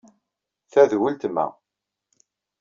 [0.71, 1.45] Ta d weltma.